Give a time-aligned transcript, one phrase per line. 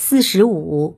[0.00, 0.96] 四十五，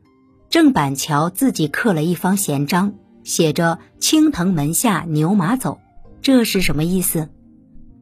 [0.51, 2.93] 郑板桥自己刻了一方闲章，
[3.25, 5.81] 写着“青藤门下牛马走”，
[6.21, 7.31] 这是什么意思？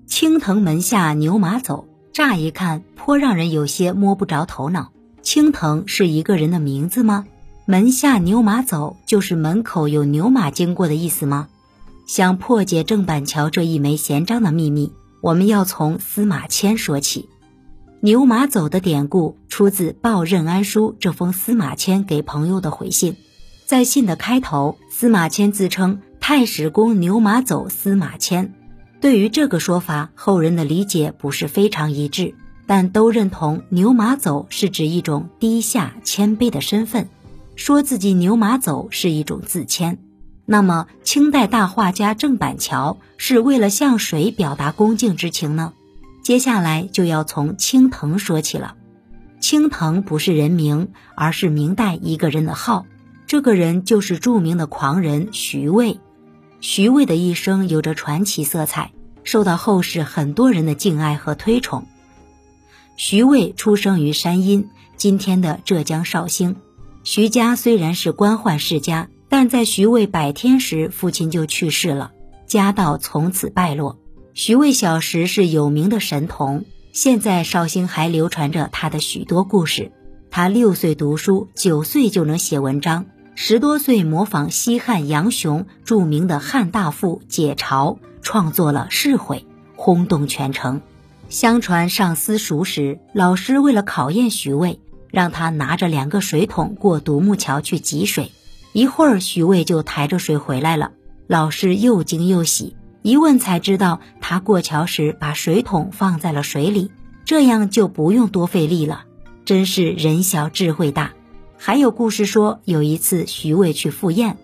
[0.08, 4.90] 青藤门下牛马走，乍一看颇让人有些摸不着头脑。
[5.22, 7.26] 青藤是一个人的名字吗？
[7.64, 11.48] 门下牛马走就是门口有牛马经过的意思吗？
[12.08, 17.28] 想破解郑板桥这一枚闲章的秘密，我们要从司马迁说起。
[18.00, 23.16] 牛马走的典故出自《报任安书》这封司马迁给朋友的回信。
[23.66, 28.54] 在信的开头，司马迁自称太史公牛马走司马迁。
[29.00, 32.34] 对于这个说法，后人的理解不是非常一致，
[32.66, 37.08] 但都认同牛马走是指一种低下谦卑的身份，
[37.56, 39.98] 说自己牛马走是一种自谦。
[40.46, 45.72] 那么，清代大画家郑板桥是为了向谁表达恭敬之情呢？
[46.28, 48.76] 接下来就要从青藤说起了。
[49.40, 52.84] 青藤不是人名，而是明代一个人的号。
[53.26, 56.00] 这个人就是著名的狂人徐渭。
[56.60, 58.92] 徐渭的一生有着传奇色彩，
[59.24, 61.86] 受到后世很多人的敬爱和推崇。
[62.96, 66.56] 徐渭出生于山阴，今天的浙江绍兴。
[67.04, 72.12] 徐家虽然是官宦世家，但在徐渭百天时，父亲就去世了，
[72.46, 73.98] 家道从此败落。
[74.38, 79.90] 徐渭小时是有名的神童，现在绍兴还流传着他的许多故事。
[80.30, 89.44] 他六岁读书，九岁就能写文章，十多岁模仿西汉杨雄著名的汉大夫解嘲，创作了《释悔》，
[89.74, 90.82] 轰动全城。
[91.28, 94.78] 相传上私塾时，老师为了考验徐渭，
[95.10, 98.30] 让他拿着两个水桶过独木桥去汲水，
[98.72, 100.92] 一会儿徐渭就抬着水回来了。
[101.26, 102.76] 老师又惊又喜。
[103.02, 106.90] 一问才知道，他过桥时把水桶放在了水里，
[107.24, 109.04] 这样就不用多费力了。
[109.44, 111.12] 真是人小智慧大。
[111.56, 114.36] 还有故事说，有一次徐渭去赴宴，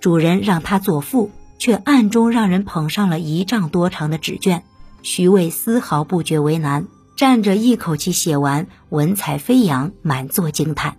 [0.00, 4.62] 主人让他作赋，却暗中让人捧上了一丈多长的纸卷。
[5.02, 6.86] 徐渭丝毫不觉为难，
[7.16, 10.96] 站着一口气写完，文采飞扬，满座惊叹。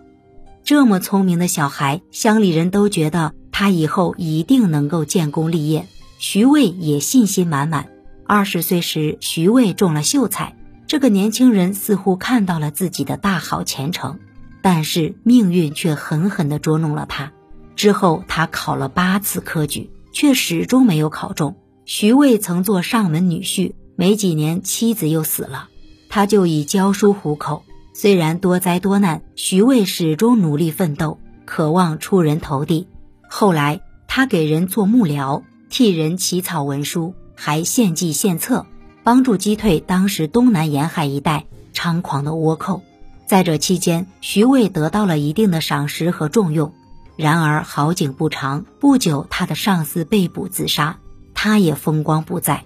[0.64, 5.88] 这么聪明的小孩，乡里人都觉得他以后一定能够建功立业。
[6.24, 7.90] 徐渭也信心满满。
[8.26, 10.56] 二十岁时，徐渭中了秀才。
[10.88, 14.20] 这个年轻人似乎看到了自己的大好前程，
[14.62, 17.34] 但是命运却狠狠地捉弄了他。
[17.76, 21.58] 之后，他考了八次科举，却始终没有考中。
[21.84, 25.68] 徐渭曾做上门女婿，没几年妻子又死了，
[26.08, 27.66] 他就以教书糊口。
[27.94, 32.88] 虽然多灾多难，徐渭始终努力奋斗，渴望出人头地。
[33.30, 35.44] 后来，他给人做幕僚。
[35.74, 38.68] 替人起草文书，还献计献策，
[39.02, 42.84] 帮助击退当时东南沿海一带猖狂的倭寇。
[43.26, 46.76] 在这期间，徐渭得到了一定的赏识和重用。
[47.16, 51.00] 然而好景不长，不久他的上司被捕自杀，
[51.34, 52.66] 他也风光不再。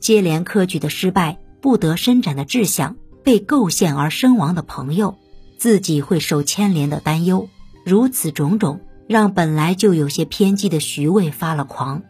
[0.00, 5.18] 接连科举的失败，不得伸展的志向，被构陷而身亡的朋友，
[5.58, 7.50] 自己会受牵连的担忧，
[7.84, 12.02] 如此种种，让本来就有些偏激的徐渭发了狂。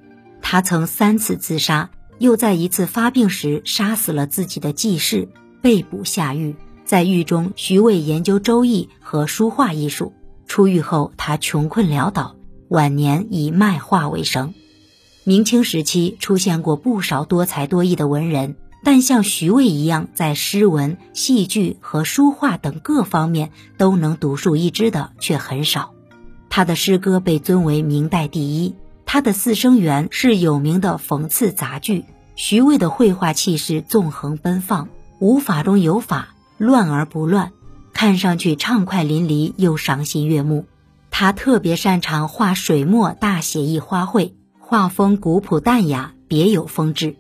[0.49, 1.91] 他曾三次自杀，
[2.21, 5.29] 又在一次发病时杀死了自己的继室，
[5.61, 6.55] 被捕下狱。
[6.85, 10.13] 在狱中，徐渭研究《周易》和书画艺术。
[10.47, 12.37] 出狱后，他穷困潦倒，
[12.69, 14.55] 晚年以卖画为生。
[15.25, 25.93] 明清时期出现过不少多才多艺的文人，但像徐渭一样在诗文、戏剧和书画等各方面都能独树一帜的却很少。
[26.49, 28.77] 他的诗歌被尊为明代第一。
[29.17, 32.05] 他的《四声园》是有名的讽刺杂剧。
[32.35, 34.91] 徐渭的绘画气势纵横奔放，
[35.21, 37.53] 无法中有法，乱而不乱，
[37.95, 40.67] 看上去畅快淋漓又赏心悦目。
[41.11, 47.17] 他特别擅长画水墨大写意花卉，画风古朴淡雅，别有风致。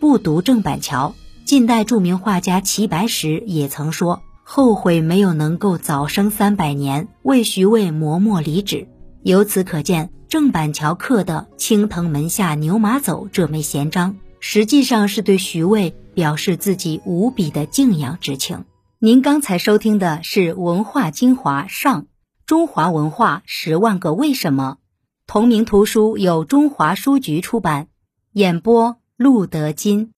[0.00, 1.14] 不读郑板桥，
[1.44, 8.88] 近代著名画家齐白石也曾说后悔没有能够早生三百年，为徐渭磨墨离纸。
[9.22, 10.08] 由此可见。
[10.36, 18.66] 郑板桥刻的“青藤门下牛马走”这枚闲章，实际上是对徐渭表示自己无比的敬仰之情。
[18.98, 22.04] 您刚才收听的是《文化精华上
[22.44, 24.76] 中华文化十万个为什么》，
[25.26, 27.88] 同名图书由中华书局出版，
[28.32, 30.12] 演播陆德金。